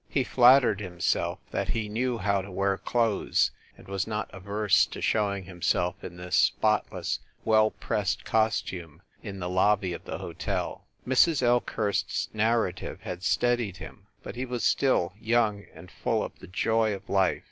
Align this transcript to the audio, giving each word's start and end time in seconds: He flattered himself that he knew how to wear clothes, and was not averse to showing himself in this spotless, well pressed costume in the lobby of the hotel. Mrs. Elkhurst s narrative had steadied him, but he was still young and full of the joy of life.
He 0.09 0.23
flattered 0.23 0.81
himself 0.81 1.37
that 1.51 1.69
he 1.69 1.87
knew 1.87 2.17
how 2.17 2.41
to 2.41 2.51
wear 2.51 2.75
clothes, 2.79 3.51
and 3.77 3.87
was 3.87 4.07
not 4.07 4.33
averse 4.33 4.87
to 4.87 4.99
showing 4.99 5.43
himself 5.43 6.03
in 6.03 6.17
this 6.17 6.35
spotless, 6.35 7.19
well 7.45 7.69
pressed 7.69 8.25
costume 8.25 9.03
in 9.21 9.37
the 9.37 9.47
lobby 9.47 9.93
of 9.93 10.05
the 10.05 10.17
hotel. 10.17 10.87
Mrs. 11.07 11.43
Elkhurst 11.43 12.09
s 12.09 12.27
narrative 12.33 13.01
had 13.01 13.21
steadied 13.21 13.77
him, 13.77 14.07
but 14.23 14.35
he 14.35 14.43
was 14.43 14.63
still 14.63 15.13
young 15.19 15.65
and 15.71 15.91
full 15.91 16.23
of 16.23 16.39
the 16.39 16.47
joy 16.47 16.95
of 16.95 17.07
life. 17.07 17.39